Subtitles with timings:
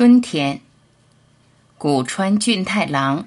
[0.00, 0.58] 春天，
[1.76, 3.22] 古川俊太郎。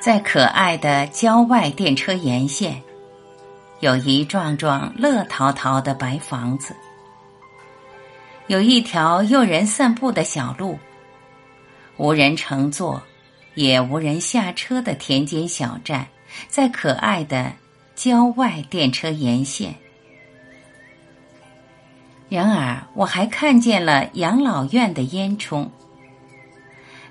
[0.00, 2.82] 在可爱的郊外电车沿线，
[3.80, 6.74] 有一幢幢乐淘淘的白房子，
[8.46, 10.78] 有一条诱人散步的小路，
[11.96, 13.02] 无人乘坐，
[13.54, 16.06] 也无人下车的田间小站，
[16.48, 17.52] 在可爱的
[17.94, 19.74] 郊外电车沿线。
[22.28, 25.68] 然而，我还看见了养老院的烟囱。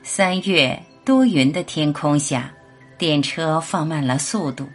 [0.04, 2.52] 三月多云的天空下。
[2.98, 4.70] 电车放慢了速度，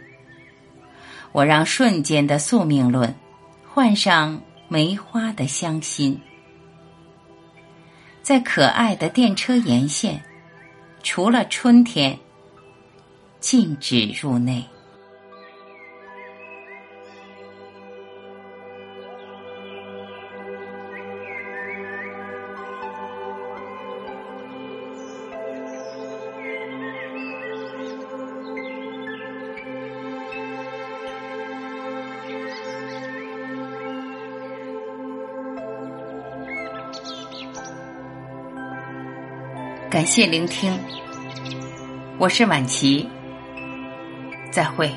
[1.31, 3.15] 我让瞬间的宿命论
[3.65, 6.19] 换上梅花的香心，
[8.27, 10.21] 在可爱的电车沿线，
[11.01, 12.19] 除了春天，
[13.39, 14.65] 禁止入内。
[39.89, 40.77] 感谢聆听，
[42.17, 43.07] 我是晚琪，
[44.51, 44.91] 再会。